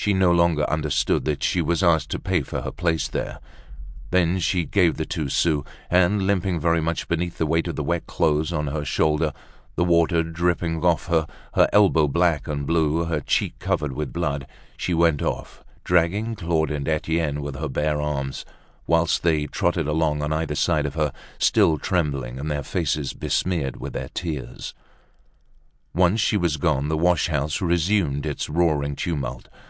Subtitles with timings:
[0.00, 3.38] She no longer understood that she was asked to pay for her place there.
[4.10, 7.84] Then she gave the two sous; and limping very much beneath the weight of the
[7.84, 9.34] wet clothes on her shoulder,
[9.76, 14.10] the water dripping from off her, her elbow black and blue, her cheek covered with
[14.10, 18.46] blood, she went off, dragging Claude and Etienne with her bare arms,
[18.86, 23.76] whilst they trotted along on either side of her, still trembling, and their faces besmeared
[23.76, 24.72] with their tears.
[25.94, 29.50] Once she was gone, the wash house resumed its roaring tumult.